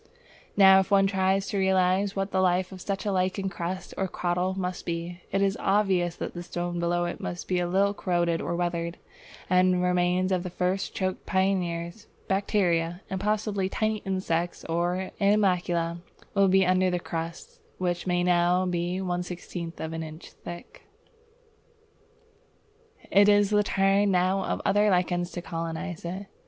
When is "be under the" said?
16.47-16.99